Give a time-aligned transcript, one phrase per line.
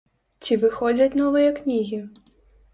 [0.45, 2.03] Ці выходзяць новыя кнігі?